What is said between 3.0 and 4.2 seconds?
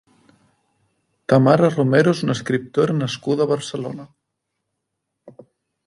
nascuda a Barcelona.